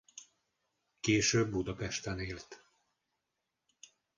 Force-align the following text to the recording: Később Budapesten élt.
Később 0.99 1.51
Budapesten 1.51 2.19
élt. 2.19 2.63